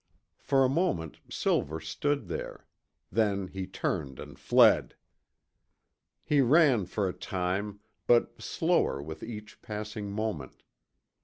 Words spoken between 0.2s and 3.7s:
For a moment Silver stood there, then he